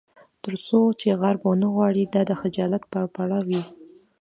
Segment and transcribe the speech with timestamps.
[0.43, 3.61] تر څو چې غرب ونه غواړي دا د خجالت پرپړه وي.